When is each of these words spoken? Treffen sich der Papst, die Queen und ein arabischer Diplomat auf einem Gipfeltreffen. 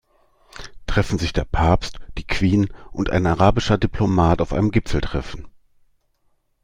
Treffen 0.87 1.19
sich 1.19 1.31
der 1.31 1.45
Papst, 1.45 1.99
die 2.17 2.25
Queen 2.25 2.69
und 2.91 3.11
ein 3.11 3.27
arabischer 3.27 3.77
Diplomat 3.77 4.41
auf 4.41 4.51
einem 4.51 4.71
Gipfeltreffen. 4.71 5.45